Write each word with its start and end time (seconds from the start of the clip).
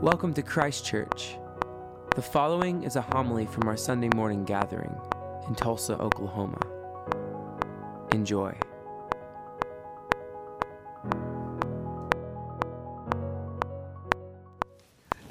Welcome 0.00 0.32
to 0.34 0.42
Christ 0.42 0.86
Church. 0.86 1.34
The 2.14 2.22
following 2.22 2.84
is 2.84 2.94
a 2.94 3.02
homily 3.02 3.46
from 3.46 3.66
our 3.66 3.76
Sunday 3.76 4.08
morning 4.14 4.44
gathering 4.44 4.96
in 5.48 5.56
Tulsa, 5.56 5.98
Oklahoma. 5.98 6.60
Enjoy. 8.12 8.56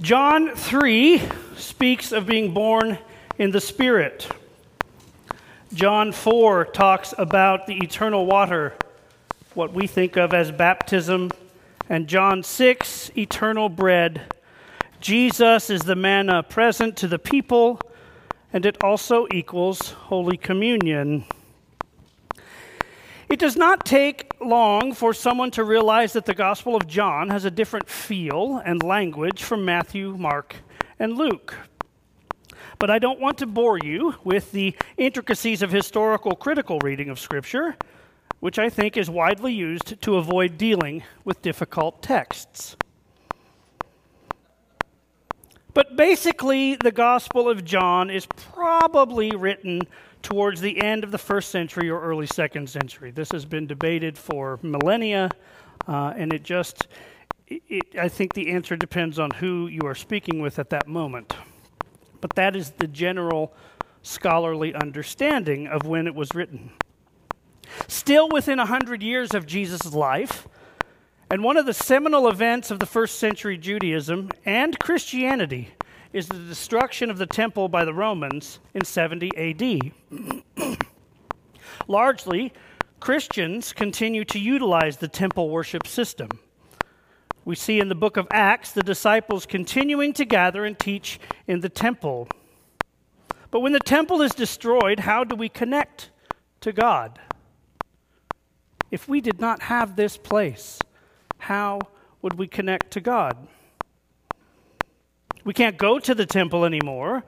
John 0.01 0.53
3 0.53 1.21
speaks 1.55 2.11
of 2.11 2.25
being 2.25 2.53
born 2.53 2.97
in 3.37 3.51
the 3.51 3.61
Spirit. 3.61 4.27
John 5.73 6.11
4 6.11 6.65
talks 6.65 7.13
about 7.17 7.67
the 7.67 7.77
eternal 7.77 8.25
water, 8.25 8.73
what 9.53 9.71
we 9.71 9.87
think 9.87 10.17
of 10.17 10.33
as 10.33 10.51
baptism. 10.51 11.31
And 11.87 12.07
John 12.09 12.43
6, 12.43 13.11
eternal 13.17 13.69
bread. 13.69 14.33
Jesus 14.99 15.69
is 15.69 15.81
the 15.81 15.95
manna 15.95 16.41
present 16.41 16.97
to 16.97 17.07
the 17.07 17.19
people, 17.19 17.79
and 18.51 18.65
it 18.65 18.83
also 18.83 19.27
equals 19.31 19.91
Holy 19.91 20.37
Communion. 20.37 21.25
It 23.29 23.39
does 23.39 23.55
not 23.55 23.85
take 23.85 24.33
long 24.41 24.93
for 24.93 25.13
someone 25.13 25.51
to 25.51 25.63
realize 25.63 26.13
that 26.13 26.25
the 26.25 26.33
Gospel 26.33 26.75
of 26.75 26.87
John 26.87 27.29
has 27.29 27.45
a 27.45 27.51
different 27.51 27.89
feel 27.89 28.61
and 28.65 28.81
language 28.81 29.43
from 29.43 29.65
Matthew, 29.65 30.17
Mark, 30.17 30.55
and 30.97 31.15
Luke. 31.15 31.53
But 32.79 32.89
I 32.89 32.97
don't 32.97 33.19
want 33.19 33.37
to 33.39 33.45
bore 33.45 33.77
you 33.77 34.15
with 34.23 34.51
the 34.51 34.75
intricacies 34.97 35.61
of 35.61 35.71
historical 35.71 36.35
critical 36.35 36.79
reading 36.79 37.09
of 37.09 37.19
Scripture, 37.19 37.75
which 38.39 38.57
I 38.57 38.69
think 38.69 38.97
is 38.97 39.09
widely 39.09 39.53
used 39.53 40.01
to 40.01 40.15
avoid 40.15 40.57
dealing 40.57 41.03
with 41.23 41.41
difficult 41.41 42.01
texts. 42.01 42.77
But 45.77 45.95
basically, 45.95 46.75
the 46.75 46.91
Gospel 46.91 47.47
of 47.47 47.63
John 47.63 48.09
is 48.09 48.25
probably 48.25 49.29
written 49.35 49.83
towards 50.23 50.59
the 50.59 50.81
end 50.81 51.03
of 51.03 51.11
the 51.11 51.19
first 51.19 51.51
century 51.51 51.87
or 51.87 52.01
early 52.01 52.25
second 52.25 52.67
century. 52.67 53.11
This 53.11 53.31
has 53.31 53.45
been 53.45 53.67
debated 53.67 54.17
for 54.17 54.57
millennia, 54.63 55.29
uh, 55.87 56.15
and 56.17 56.33
it 56.33 56.41
just, 56.41 56.87
it, 57.45 57.95
I 57.95 58.07
think 58.07 58.33
the 58.33 58.49
answer 58.49 58.75
depends 58.75 59.19
on 59.19 59.29
who 59.29 59.67
you 59.67 59.81
are 59.83 59.93
speaking 59.93 60.41
with 60.41 60.57
at 60.57 60.71
that 60.71 60.87
moment. 60.87 61.35
But 62.21 62.33
that 62.33 62.55
is 62.55 62.71
the 62.71 62.87
general 62.87 63.53
scholarly 64.01 64.73
understanding 64.73 65.67
of 65.67 65.85
when 65.85 66.07
it 66.07 66.15
was 66.15 66.33
written. 66.33 66.71
Still 67.87 68.29
within 68.29 68.57
a 68.57 68.65
hundred 68.65 69.03
years 69.03 69.35
of 69.35 69.45
Jesus' 69.45 69.93
life, 69.93 70.47
and 71.29 71.43
one 71.43 71.57
of 71.57 71.65
the 71.65 71.73
seminal 71.73 72.29
events 72.29 72.71
of 72.71 72.79
the 72.79 72.85
first 72.85 73.19
century 73.19 73.57
Judaism 73.57 74.29
and 74.45 74.79
Christianity 74.79 75.69
is 76.13 76.27
the 76.27 76.39
destruction 76.39 77.09
of 77.09 77.17
the 77.17 77.25
temple 77.25 77.67
by 77.67 77.83
the 77.83 77.93
Romans 77.93 78.59
in 78.73 78.85
70 78.85 79.31
AD. 79.35 80.77
Largely, 81.87 82.53
Christians 83.01 83.73
continue 83.73 84.23
to 84.25 84.39
utilize 84.39 84.97
the 84.97 85.09
temple 85.09 85.49
worship 85.49 85.85
system. 85.85 86.29
We 87.43 87.55
see 87.55 87.79
in 87.79 87.89
the 87.89 87.95
book 87.95 88.17
of 88.17 88.27
Acts 88.31 88.71
the 88.71 88.83
disciples 88.83 89.45
continuing 89.45 90.13
to 90.13 90.25
gather 90.25 90.65
and 90.65 90.79
teach 90.79 91.19
in 91.45 91.59
the 91.59 91.69
temple. 91.69 92.29
But 93.51 93.59
when 93.59 93.73
the 93.73 93.79
temple 93.79 94.21
is 94.21 94.31
destroyed, 94.33 95.01
how 95.01 95.23
do 95.23 95.35
we 95.35 95.49
connect 95.49 96.09
to 96.61 96.71
God? 96.71 97.19
If 98.91 99.09
we 99.09 99.19
did 99.19 99.39
not 99.39 99.63
have 99.63 99.95
this 99.95 100.17
place, 100.17 100.79
how 101.47 101.79
would 102.21 102.33
we 102.33 102.45
connect 102.45 102.91
to 102.91 102.99
God? 102.99 103.47
We 105.45 105.53
can't 105.53 105.77
go 105.77 105.97
to 105.97 106.13
the 106.13 106.25
temple 106.25 106.65
anymore, 106.65 107.23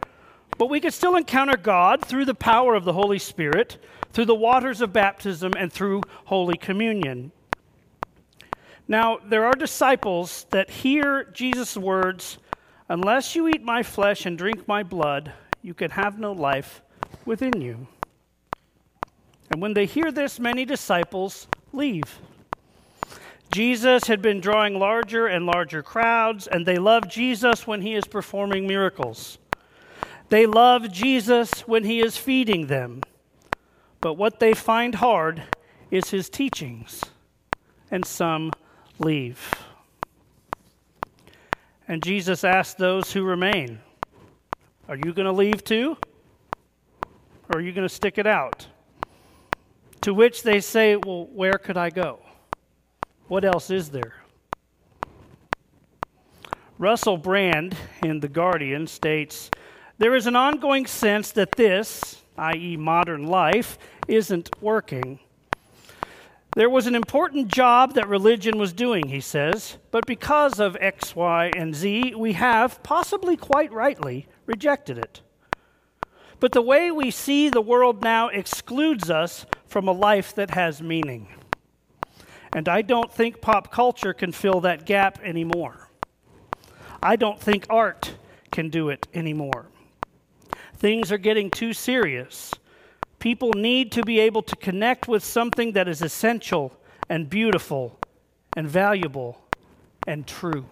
but 0.58 0.70
we 0.70 0.81
can 0.81 0.92
still 0.92 1.16
encounter 1.16 1.56
God 1.56 2.03
through 2.03 2.26
the 2.26 2.36
power 2.36 2.76
of 2.76 2.84
the 2.84 2.92
Holy 2.92 3.17
Spirit, 3.17 3.82
through 4.11 4.26
the 4.26 4.36
waters 4.36 4.82
of 4.82 4.92
baptism, 4.92 5.54
and 5.58 5.71
through 5.71 6.02
Holy 6.26 6.58
Communion. 6.58 7.32
Now, 8.89 9.20
there 9.26 9.45
are 9.45 9.54
disciples 9.54 10.45
that 10.52 10.70
hear 10.70 11.23
Jesus' 11.32 11.77
words 11.77 12.39
Unless 12.89 13.36
you 13.36 13.48
eat 13.48 13.64
my 13.64 13.83
flesh 13.83 14.26
and 14.26 14.38
drink 14.38 14.67
my 14.67 14.83
blood, 14.83 15.32
you 15.61 15.73
can 15.73 15.92
have 15.92 16.20
no 16.20 16.33
life 16.33 16.82
within 17.23 17.61
you. 17.61 17.88
And 19.49 19.61
when 19.61 19.76
they 19.76 19.86
hear 19.86 20.11
this, 20.11 20.42
many 20.42 20.66
disciples 20.66 21.48
leave. 21.72 22.20
Jesus 23.52 24.05
had 24.05 24.21
been 24.21 24.42
drawing 24.42 24.77
larger 24.77 25.26
and 25.26 25.45
larger 25.45 25.82
crowds, 25.82 26.45
and 26.45 26.65
they 26.65 26.77
love 26.77 27.10
Jesus 27.10 27.65
when 27.65 27.82
he 27.82 27.95
is 27.95 28.05
performing 28.05 28.67
miracles. 28.67 29.39
They 30.30 30.45
love 30.45 30.92
Jesus 30.92 31.61
when 31.61 31.83
he 31.83 31.99
is 31.99 32.15
feeding 32.15 32.67
them. 32.67 33.02
But 34.02 34.14
what 34.14 34.39
they 34.39 34.54
find 34.54 34.95
hard 34.95 35.43
is 35.89 36.11
his 36.11 36.30
teachings, 36.30 37.04
and 37.89 38.05
some 38.05 38.52
leave. 38.99 39.52
And 41.87 42.04
Jesus 42.04 42.43
asked 42.43 42.77
those 42.77 43.11
who 43.11 43.23
remain, 43.23 43.80
Are 44.87 44.95
you 44.95 45.11
going 45.11 45.26
to 45.26 45.31
leave 45.31 45.64
too? 45.64 45.98
Or 47.49 47.58
are 47.58 47.61
you 47.61 47.71
going 47.71 47.87
to 47.87 47.93
stick 47.93 48.20
it 48.20 48.27
out? 48.27 48.67
To 50.02 50.14
which 50.14 50.43
they 50.43 50.60
say, 50.60 50.95
Well, 50.95 51.26
where 51.33 51.58
could 51.58 51.77
I 51.77 51.89
go? 51.89 52.20
What 53.30 53.45
else 53.45 53.70
is 53.70 53.90
there? 53.90 54.16
Russell 56.80 57.17
Brand 57.17 57.76
in 58.04 58.22
The 58.22 58.28
Guardian 58.28 58.88
states 58.88 59.52
There 60.00 60.16
is 60.16 60.26
an 60.26 60.36
ongoing 60.36 60.88
sense 60.88 61.32
that 61.34 61.52
this, 61.52 62.23
i.e., 62.40 62.76
modern 62.76 63.28
life, 63.28 63.78
isn't 64.08 64.50
working. 64.64 65.20
There 66.56 66.72
was 66.72 66.88
an 66.88 66.95
important 66.95 67.50
job 67.50 67.94
that 67.94 68.08
religion 68.08 68.58
was 68.58 68.73
doing, 68.73 69.10
he 69.10 69.22
says, 69.22 69.78
but 69.92 70.08
because 70.08 70.60
of 70.60 70.76
X, 70.80 71.16
Y, 71.16 71.52
and 71.56 71.76
Z, 71.76 72.16
we 72.16 72.34
have, 72.34 72.82
possibly 72.82 73.38
quite 73.38 73.72
rightly, 73.72 74.26
rejected 74.48 74.98
it. 74.98 75.22
But 76.40 76.54
the 76.54 76.64
way 76.64 76.90
we 76.90 77.11
see 77.11 77.50
the 77.50 77.61
world 77.61 78.02
now 78.02 78.30
excludes 78.30 79.11
us 79.11 79.46
from 79.67 79.88
a 79.88 79.92
life 79.92 80.34
that 80.34 80.50
has 80.50 80.82
meaning. 80.82 81.28
And 82.54 82.67
I 82.67 82.82
don't 82.82 83.11
think 83.11 83.42
pop 83.42 83.71
culture 83.71 84.14
can 84.14 84.32
fill 84.32 84.61
that 84.61 84.86
gap 84.86 85.20
anymore. 85.23 85.89
I 87.02 87.15
don't 87.15 87.39
think 87.39 87.65
art 87.70 88.15
can 88.52 88.70
do 88.70 88.89
it 88.89 89.08
anymore. 89.14 89.67
Things 90.76 91.11
are 91.11 91.17
getting 91.17 91.52
too 91.52 91.73
serious. 91.73 92.54
People 93.20 93.52
need 93.54 93.92
to 93.93 94.04
be 94.04 94.20
able 94.20 94.42
to 94.43 94.55
connect 94.55 95.08
with 95.08 95.23
something 95.23 95.73
that 95.73 95.87
is 95.87 96.02
essential 96.02 96.73
and 97.10 97.30
beautiful 97.30 97.99
and 98.55 98.67
valuable 98.67 99.42
and 100.08 100.26
true. 100.26 100.66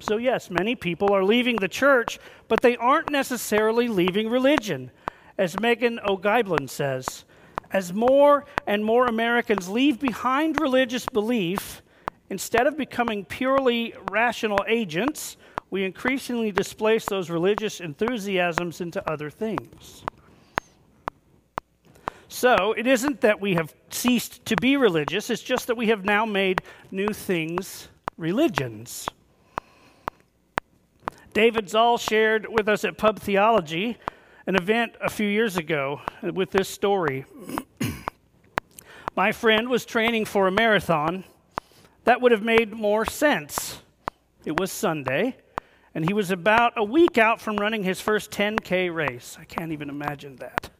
So, 0.00 0.16
yes, 0.16 0.50
many 0.50 0.74
people 0.74 1.12
are 1.12 1.24
leaving 1.24 1.56
the 1.56 1.68
church, 1.68 2.18
but 2.48 2.60
they 2.60 2.76
aren't 2.76 3.10
necessarily 3.10 3.88
leaving 3.88 4.28
religion. 4.28 4.90
As 5.38 5.56
Meghan 5.56 6.04
O'Gieblin 6.06 6.68
says, 6.68 7.24
as 7.74 7.92
more 7.92 8.44
and 8.68 8.84
more 8.84 9.08
Americans 9.08 9.68
leave 9.68 9.98
behind 9.98 10.60
religious 10.60 11.04
belief, 11.06 11.82
instead 12.30 12.68
of 12.68 12.76
becoming 12.76 13.24
purely 13.24 13.92
rational 14.12 14.64
agents, 14.68 15.36
we 15.70 15.84
increasingly 15.84 16.52
displace 16.52 17.04
those 17.04 17.28
religious 17.28 17.80
enthusiasms 17.80 18.80
into 18.80 19.10
other 19.10 19.28
things. 19.28 20.04
So, 22.28 22.74
it 22.76 22.86
isn't 22.86 23.20
that 23.22 23.40
we 23.40 23.54
have 23.54 23.74
ceased 23.90 24.44
to 24.46 24.56
be 24.56 24.76
religious, 24.76 25.28
it's 25.28 25.42
just 25.42 25.66
that 25.66 25.76
we 25.76 25.88
have 25.88 26.04
now 26.04 26.24
made 26.24 26.62
new 26.92 27.08
things 27.08 27.88
religions. 28.16 29.08
David 31.32 31.68
Zahl 31.68 31.98
shared 31.98 32.46
with 32.48 32.68
us 32.68 32.84
at 32.84 32.96
Pub 32.96 33.18
Theology 33.18 33.98
an 34.46 34.56
event 34.56 34.94
a 35.00 35.08
few 35.08 35.26
years 35.26 35.56
ago 35.56 36.00
with 36.22 36.50
this 36.50 36.68
story. 36.68 37.24
My 39.16 39.32
friend 39.32 39.68
was 39.68 39.84
training 39.84 40.26
for 40.26 40.46
a 40.46 40.52
marathon. 40.52 41.24
That 42.04 42.20
would 42.20 42.32
have 42.32 42.42
made 42.42 42.72
more 42.72 43.06
sense. 43.06 43.80
It 44.44 44.58
was 44.60 44.70
Sunday, 44.70 45.36
and 45.94 46.04
he 46.04 46.12
was 46.12 46.30
about 46.30 46.74
a 46.76 46.84
week 46.84 47.16
out 47.16 47.40
from 47.40 47.56
running 47.56 47.84
his 47.84 48.00
first 48.00 48.30
10K 48.30 48.94
race. 48.94 49.38
I 49.40 49.44
can't 49.44 49.72
even 49.72 49.88
imagine 49.88 50.36
that. 50.36 50.70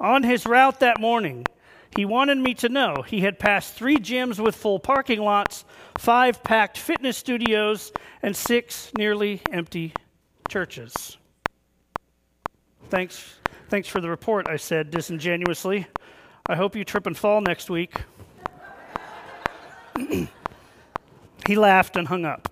On 0.00 0.24
his 0.24 0.44
route 0.44 0.80
that 0.80 1.00
morning, 1.00 1.46
he 1.96 2.04
wanted 2.04 2.38
me 2.38 2.52
to 2.54 2.68
know 2.68 3.02
he 3.06 3.20
had 3.20 3.38
passed 3.38 3.74
three 3.74 3.98
gyms 3.98 4.38
with 4.38 4.56
full 4.56 4.80
parking 4.80 5.20
lots, 5.20 5.64
five 5.96 6.42
packed 6.42 6.76
fitness 6.76 7.16
studios, 7.16 7.92
and 8.22 8.36
six 8.36 8.90
nearly 8.98 9.40
empty 9.50 9.94
churches. 10.48 11.16
Thanks, 12.92 13.36
thanks 13.70 13.88
for 13.88 14.02
the 14.02 14.10
report, 14.10 14.46
I 14.46 14.56
said 14.58 14.90
disingenuously. 14.90 15.86
I 16.44 16.56
hope 16.56 16.76
you 16.76 16.84
trip 16.84 17.06
and 17.06 17.16
fall 17.16 17.40
next 17.40 17.70
week. 17.70 18.02
He 21.46 21.56
laughed 21.56 21.96
and 21.96 22.06
hung 22.06 22.26
up. 22.26 22.50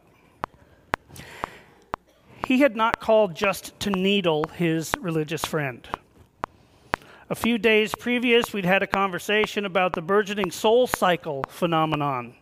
He 2.47 2.61
had 2.61 2.75
not 2.75 3.01
called 3.01 3.35
just 3.35 3.79
to 3.81 3.91
needle 3.91 4.45
his 4.57 4.95
religious 4.99 5.45
friend. 5.45 5.87
A 7.29 7.35
few 7.35 7.59
days 7.59 7.95
previous, 7.95 8.55
we'd 8.55 8.65
had 8.65 8.83
a 8.83 8.87
conversation 8.87 9.67
about 9.67 9.93
the 9.93 10.01
burgeoning 10.01 10.51
soul 10.51 10.87
cycle 10.87 11.45
phenomenon. 11.51 12.35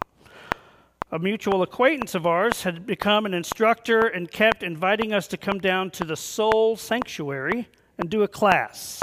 A 1.11 1.19
mutual 1.19 1.63
acquaintance 1.63 2.15
of 2.15 2.29
ours 2.29 2.63
had 2.63 2.87
become 2.87 3.27
an 3.27 3.35
instructor 3.35 4.07
and 4.07 4.31
kept 4.31 4.63
inviting 4.63 5.13
us 5.13 5.27
to 5.27 5.37
come 5.37 5.59
down 5.59 5.91
to 5.91 6.05
the 6.05 6.17
soul 6.17 6.77
sanctuary 6.77 7.67
and 7.99 8.09
do 8.09 8.23
a 8.23 8.29
class. 8.29 9.03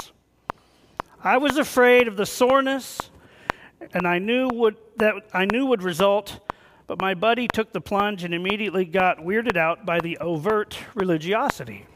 I 1.22 1.36
was 1.36 1.58
afraid 1.58 2.08
of 2.08 2.16
the 2.16 2.26
soreness, 2.26 3.10
and 3.92 4.06
I 4.06 4.18
knew 4.18 4.48
what 4.48 4.98
that 4.98 5.14
I 5.34 5.44
knew 5.44 5.66
would 5.66 5.82
result, 5.82 6.40
but 6.86 7.00
my 7.00 7.14
buddy 7.14 7.46
took 7.48 7.72
the 7.72 7.80
plunge 7.80 8.24
and 8.24 8.32
immediately 8.32 8.84
got 8.84 9.18
weirded 9.18 9.56
out 9.56 9.84
by 9.84 10.00
the 10.00 10.16
overt 10.18 10.78
religiosity. 10.94 11.86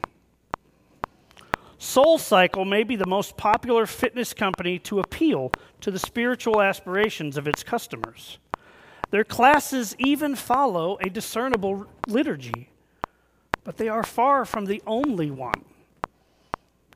Soul 1.78 2.18
Cycle 2.18 2.66
may 2.66 2.82
be 2.82 2.94
the 2.94 3.06
most 3.06 3.38
popular 3.38 3.86
fitness 3.86 4.34
company 4.34 4.78
to 4.80 5.00
appeal 5.00 5.50
to 5.80 5.90
the 5.90 5.98
spiritual 5.98 6.60
aspirations 6.60 7.38
of 7.38 7.48
its 7.48 7.62
customers. 7.62 8.38
Their 9.10 9.24
classes 9.24 9.96
even 9.98 10.36
follow 10.36 10.98
a 11.00 11.08
discernible 11.08 11.86
liturgy, 12.06 12.68
but 13.64 13.78
they 13.78 13.88
are 13.88 14.04
far 14.04 14.44
from 14.44 14.66
the 14.66 14.82
only 14.86 15.30
one. 15.30 15.64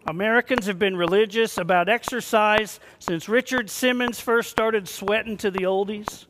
Americans 0.07 0.67
have 0.67 0.79
been 0.79 0.97
religious 0.97 1.57
about 1.57 1.89
exercise 1.89 2.79
since 2.99 3.29
Richard 3.29 3.71
Simmons 3.71 4.21
first 4.21 4.51
started 4.51 4.87
sweating 4.87 5.37
to 5.39 5.51
the 5.51 5.61
oldies. 5.61 6.27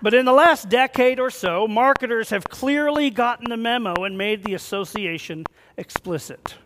But 0.00 0.14
in 0.14 0.24
the 0.24 0.32
last 0.32 0.68
decade 0.68 1.18
or 1.18 1.30
so, 1.30 1.66
marketers 1.66 2.30
have 2.30 2.44
clearly 2.44 3.10
gotten 3.10 3.50
the 3.50 3.56
memo 3.56 4.04
and 4.04 4.16
made 4.16 4.44
the 4.44 4.54
association 4.54 5.44
explicit. 5.76 6.56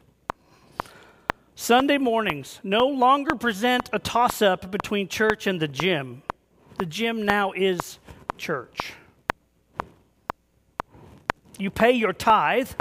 Sunday 1.55 1.97
mornings 1.97 2.61
no 2.63 2.87
longer 2.87 3.35
present 3.35 3.89
a 3.93 3.99
toss 3.99 4.43
up 4.43 4.71
between 4.71 5.09
church 5.09 5.47
and 5.47 5.59
the 5.59 5.69
gym. 5.69 6.23
The 6.79 6.87
gym 6.87 7.25
now 7.25 7.53
is 7.53 7.99
church. 8.37 8.93
You 11.59 11.71
pay 11.71 11.93
your 11.93 12.13
tithe, 12.13 12.73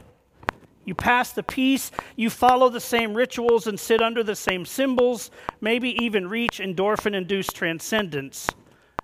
you 0.86 0.94
pass 0.96 1.32
the 1.32 1.44
peace, 1.44 1.92
you 2.16 2.30
follow 2.30 2.70
the 2.70 2.80
same 2.80 3.16
rituals 3.16 3.68
and 3.68 3.80
sit 3.80 4.02
under 4.02 4.24
the 4.24 4.36
same 4.36 4.66
symbols, 4.66 5.32
maybe 5.60 5.92
even 6.04 6.30
reach 6.30 6.60
endorphin 6.60 7.16
induced 7.16 7.56
transcendence 7.56 8.48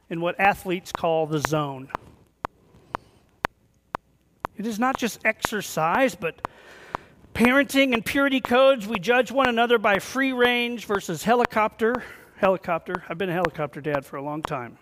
in 0.10 0.22
what 0.22 0.40
athletes 0.40 0.92
call 0.92 1.26
the 1.26 1.40
zone. 1.40 1.90
It 4.58 4.68
is 4.68 4.78
not 4.78 4.96
just 4.96 5.26
exercise, 5.26 6.14
but 6.14 6.48
parenting 7.34 7.94
and 7.94 8.06
purity 8.06 8.42
codes. 8.42 8.88
We 8.88 9.00
judge 9.00 9.32
one 9.32 9.48
another 9.48 9.80
by 9.80 9.98
free 9.98 10.34
range 10.34 10.86
versus 10.86 11.24
helicopter. 11.24 12.04
Helicopter. 12.36 13.04
I've 13.10 13.18
been 13.18 13.30
a 13.30 13.34
helicopter 13.34 13.82
dad 13.82 14.06
for 14.06 14.18
a 14.18 14.22
long 14.22 14.44
time. 14.44 14.78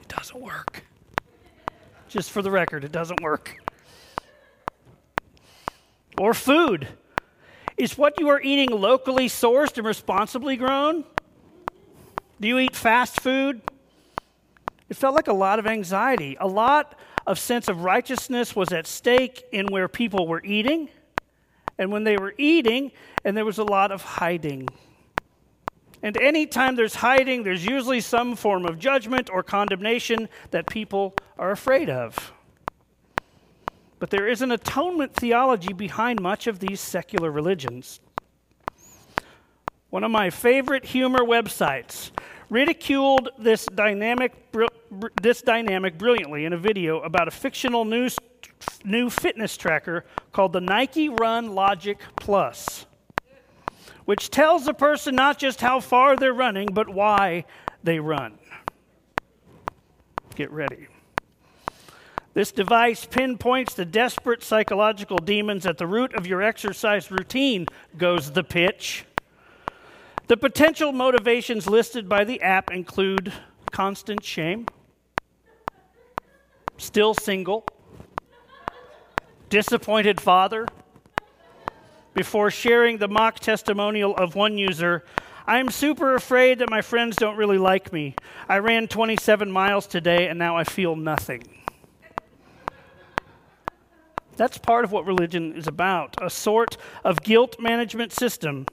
It 0.00 0.08
doesn't 0.08 0.40
work. 0.40 0.84
Just 2.08 2.32
for 2.32 2.42
the 2.42 2.50
record, 2.50 2.84
it 2.84 2.92
doesn't 2.92 3.20
work 3.22 3.63
or 6.18 6.34
food? 6.34 6.88
Is 7.76 7.98
what 7.98 8.20
you 8.20 8.28
are 8.28 8.40
eating 8.40 8.70
locally 8.70 9.28
sourced 9.28 9.76
and 9.76 9.86
responsibly 9.86 10.56
grown? 10.56 11.04
Do 12.40 12.48
you 12.48 12.58
eat 12.58 12.76
fast 12.76 13.20
food? 13.20 13.60
It 14.88 14.96
felt 14.96 15.14
like 15.14 15.28
a 15.28 15.32
lot 15.32 15.58
of 15.58 15.66
anxiety. 15.66 16.36
A 16.40 16.46
lot 16.46 16.98
of 17.26 17.38
sense 17.38 17.68
of 17.68 17.82
righteousness 17.82 18.54
was 18.54 18.72
at 18.72 18.86
stake 18.86 19.44
in 19.50 19.66
where 19.66 19.88
people 19.88 20.28
were 20.28 20.42
eating 20.44 20.88
and 21.78 21.90
when 21.90 22.04
they 22.04 22.16
were 22.16 22.34
eating, 22.38 22.92
and 23.24 23.36
there 23.36 23.44
was 23.44 23.58
a 23.58 23.64
lot 23.64 23.90
of 23.90 24.02
hiding. 24.02 24.68
And 26.02 26.16
anytime 26.18 26.76
there's 26.76 26.96
hiding, 26.96 27.42
there's 27.42 27.64
usually 27.64 28.00
some 28.00 28.36
form 28.36 28.66
of 28.66 28.78
judgment 28.78 29.30
or 29.30 29.42
condemnation 29.42 30.28
that 30.50 30.66
people 30.66 31.14
are 31.38 31.50
afraid 31.50 31.90
of. 31.90 32.33
But 34.04 34.10
there 34.10 34.28
is 34.28 34.42
an 34.42 34.50
atonement 34.50 35.14
theology 35.14 35.72
behind 35.72 36.20
much 36.20 36.46
of 36.46 36.58
these 36.58 36.78
secular 36.78 37.30
religions. 37.30 38.00
One 39.88 40.04
of 40.04 40.10
my 40.10 40.28
favorite 40.28 40.84
humor 40.84 41.20
websites 41.20 42.10
ridiculed 42.50 43.30
this 43.38 43.64
dynamic, 43.64 44.34
this 45.22 45.40
dynamic 45.40 45.96
brilliantly 45.96 46.44
in 46.44 46.52
a 46.52 46.58
video 46.58 47.00
about 47.00 47.28
a 47.28 47.30
fictional 47.30 47.86
news, 47.86 48.18
new 48.84 49.08
fitness 49.08 49.56
tracker 49.56 50.04
called 50.32 50.52
the 50.52 50.60
Nike 50.60 51.08
Run 51.08 51.54
Logic 51.54 51.98
Plus, 52.14 52.84
which 54.04 54.28
tells 54.28 54.68
a 54.68 54.74
person 54.74 55.14
not 55.14 55.38
just 55.38 55.62
how 55.62 55.80
far 55.80 56.14
they're 56.14 56.34
running, 56.34 56.68
but 56.74 56.90
why 56.90 57.46
they 57.82 58.00
run. 58.00 58.38
Get 60.34 60.50
ready. 60.50 60.88
This 62.34 62.50
device 62.50 63.06
pinpoints 63.06 63.74
the 63.74 63.84
desperate 63.84 64.42
psychological 64.42 65.18
demons 65.18 65.66
at 65.66 65.78
the 65.78 65.86
root 65.86 66.12
of 66.14 66.26
your 66.26 66.42
exercise 66.42 67.08
routine, 67.08 67.66
goes 67.96 68.32
the 68.32 68.42
pitch. 68.42 69.04
The 70.26 70.36
potential 70.36 70.90
motivations 70.90 71.68
listed 71.68 72.08
by 72.08 72.24
the 72.24 72.42
app 72.42 72.72
include 72.72 73.32
constant 73.70 74.24
shame, 74.24 74.66
still 76.76 77.14
single, 77.14 77.64
disappointed 79.48 80.20
father. 80.20 80.66
Before 82.14 82.50
sharing 82.50 82.98
the 82.98 83.08
mock 83.08 83.38
testimonial 83.38 84.16
of 84.16 84.34
one 84.34 84.58
user, 84.58 85.04
I'm 85.46 85.70
super 85.70 86.16
afraid 86.16 86.58
that 86.60 86.70
my 86.70 86.80
friends 86.80 87.16
don't 87.16 87.36
really 87.36 87.58
like 87.58 87.92
me. 87.92 88.16
I 88.48 88.58
ran 88.58 88.88
27 88.88 89.50
miles 89.52 89.86
today 89.86 90.26
and 90.26 90.38
now 90.38 90.56
I 90.56 90.64
feel 90.64 90.96
nothing. 90.96 91.63
That's 94.36 94.58
part 94.58 94.84
of 94.84 94.92
what 94.92 95.06
religion 95.06 95.54
is 95.54 95.66
about 95.66 96.16
a 96.20 96.30
sort 96.30 96.76
of 97.04 97.22
guilt 97.22 97.56
management 97.60 98.12
system 98.12 98.66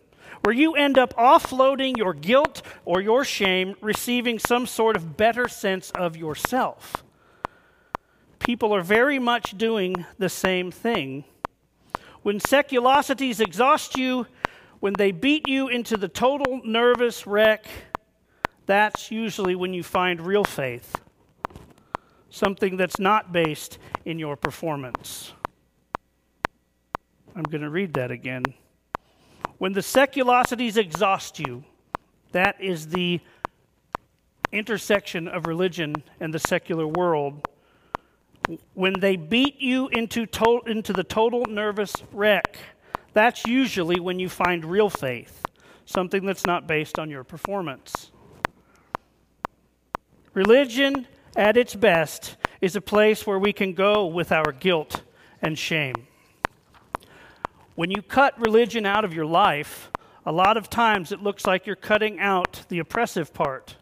where 0.44 0.56
you 0.56 0.74
end 0.74 0.98
up 0.98 1.16
offloading 1.16 1.98
your 1.98 2.14
guilt 2.14 2.62
or 2.86 3.00
your 3.00 3.24
shame, 3.24 3.76
receiving 3.82 4.40
some 4.40 4.66
sort 4.66 4.96
of 4.96 5.16
better 5.18 5.48
sense 5.48 5.92
of 5.92 6.18
yourself. 6.18 7.04
People 8.40 8.74
are 8.74 8.82
very 8.82 9.20
much 9.20 9.58
doing 9.58 10.06
the 10.18 10.30
same 10.30 10.72
thing. 10.72 11.24
When 12.24 12.40
seculosities 12.40 13.40
exhaust 13.40 13.98
you, 13.98 14.26
when 14.80 14.94
they 14.94 15.12
beat 15.12 15.48
you 15.48 15.68
into 15.68 15.96
the 15.96 16.08
total 16.08 16.62
nervous 16.66 17.28
wreck, 17.28 17.66
that's 18.66 19.12
usually 19.12 19.56
when 19.56 19.74
you 19.74 19.84
find 19.84 20.26
real 20.26 20.44
faith, 20.44 20.96
something 22.32 22.78
that's 22.78 23.00
not 23.00 23.32
based 23.32 23.78
in 24.06 24.18
your 24.18 24.36
performance. 24.36 25.34
I'm 27.36 27.44
going 27.44 27.62
to 27.62 27.70
read 27.70 27.94
that 27.94 28.12
again. 28.12 28.44
When 29.58 29.74
the 29.74 29.82
seculosities 29.82 30.76
exhaust 30.76 31.40
you, 31.40 31.64
that 32.34 32.60
is 32.62 32.88
the 32.88 33.22
intersection 34.52 35.28
of 35.28 35.48
religion 35.48 35.96
and 36.20 36.34
the 36.34 36.40
secular 36.40 36.86
world. 36.86 37.48
When 38.74 39.00
they 39.00 39.16
beat 39.16 39.62
you 39.62 39.88
into, 39.90 40.26
to- 40.26 40.64
into 40.66 40.94
the 40.94 41.04
total 41.04 41.46
nervous 41.46 41.96
wreck, 42.12 42.58
that's 43.14 43.46
usually 43.46 44.00
when 44.00 44.20
you 44.20 44.28
find 44.28 44.66
real 44.66 44.90
faith, 44.90 45.46
something 45.86 46.26
that's 46.26 46.46
not 46.46 46.68
based 46.68 47.00
on 47.00 47.10
your 47.10 47.24
performance. 47.24 48.12
Religion, 50.34 51.08
at 51.36 51.56
its 51.56 51.76
best, 51.76 52.36
is 52.62 52.76
a 52.76 52.82
place 52.82 53.26
where 53.28 53.40
we 53.40 53.54
can 53.54 53.74
go 53.74 54.06
with 54.06 54.32
our 54.32 54.52
guilt 54.52 55.04
and 55.42 55.58
shame. 55.58 56.08
When 57.82 57.90
you 57.90 58.04
cut 58.04 58.40
religion 58.40 58.86
out 58.86 59.04
of 59.06 59.12
your 59.12 59.26
life, 59.26 59.90
a 60.24 60.32
lot 60.32 60.56
of 60.56 60.70
times 60.70 61.12
it 61.12 61.24
looks 61.24 61.48
like 61.48 61.66
you're 61.66 61.76
cutting 61.76 62.20
out 62.20 62.62
the 62.70 62.78
oppressive 62.78 63.34
part, 63.34 63.76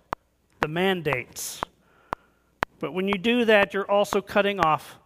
the 0.61 0.69
mandates. 0.69 1.59
But 2.79 2.93
when 2.93 3.09
you 3.09 3.15
do 3.15 3.43
that, 3.43 3.73
you're 3.73 3.91
also 3.91 4.21
cutting 4.21 4.61
off 4.61 4.97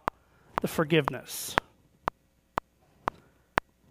the 0.62 0.68
forgiveness. 0.68 1.56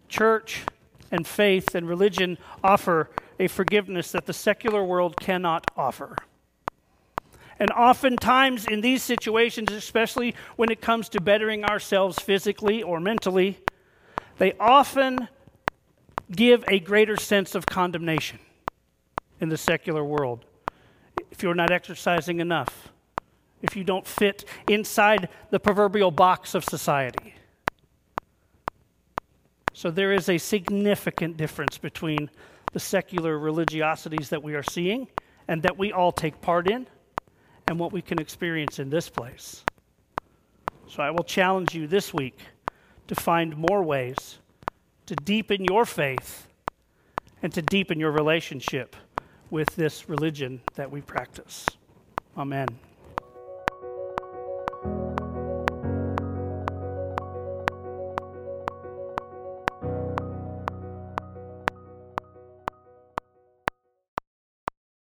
Church 0.08 0.62
and 1.10 1.26
faith 1.26 1.74
and 1.74 1.86
religion 1.86 2.38
offer 2.62 3.10
a 3.38 3.46
forgiveness 3.46 4.10
that 4.12 4.24
the 4.24 4.32
secular 4.32 4.82
world 4.82 5.20
cannot 5.20 5.70
offer. 5.76 6.16
And 7.58 7.70
oftentimes, 7.72 8.66
in 8.66 8.80
these 8.80 9.02
situations, 9.02 9.70
especially 9.70 10.34
when 10.56 10.70
it 10.70 10.80
comes 10.80 11.10
to 11.10 11.20
bettering 11.20 11.62
ourselves 11.62 12.18
physically 12.18 12.82
or 12.82 13.00
mentally, 13.00 13.58
they 14.38 14.52
often 14.58 15.28
give 16.30 16.64
a 16.68 16.80
greater 16.80 17.16
sense 17.16 17.54
of 17.54 17.66
condemnation 17.66 18.38
in 19.40 19.48
the 19.48 19.56
secular 19.56 20.04
world. 20.04 20.44
If 21.30 21.42
you're 21.42 21.54
not 21.54 21.70
exercising 21.70 22.40
enough, 22.40 22.90
if 23.62 23.76
you 23.76 23.84
don't 23.84 24.06
fit 24.06 24.44
inside 24.68 25.28
the 25.50 25.58
proverbial 25.58 26.10
box 26.10 26.54
of 26.54 26.64
society. 26.64 27.34
So 29.72 29.90
there 29.90 30.12
is 30.12 30.28
a 30.28 30.38
significant 30.38 31.36
difference 31.36 31.78
between 31.78 32.30
the 32.72 32.80
secular 32.80 33.38
religiosities 33.38 34.28
that 34.28 34.42
we 34.42 34.54
are 34.54 34.62
seeing 34.62 35.08
and 35.48 35.62
that 35.62 35.76
we 35.76 35.92
all 35.92 36.12
take 36.12 36.40
part 36.40 36.68
in 36.68 36.86
and 37.68 37.78
what 37.78 37.92
we 37.92 38.02
can 38.02 38.20
experience 38.20 38.78
in 38.78 38.90
this 38.90 39.08
place. 39.08 39.64
So 40.86 41.02
I 41.02 41.10
will 41.10 41.24
challenge 41.24 41.74
you 41.74 41.86
this 41.86 42.12
week 42.12 42.38
to 43.08 43.14
find 43.14 43.56
more 43.56 43.82
ways 43.82 44.38
to 45.06 45.14
deepen 45.16 45.64
your 45.64 45.84
faith 45.84 46.48
and 47.42 47.52
to 47.52 47.62
deepen 47.62 48.00
your 48.00 48.10
relationship 48.10 48.96
with 49.50 49.76
this 49.76 50.08
religion 50.08 50.60
that 50.74 50.90
we 50.90 51.00
practice. 51.00 51.66
Amen. 52.36 52.68